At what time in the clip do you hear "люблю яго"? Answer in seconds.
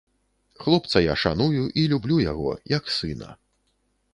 1.91-2.57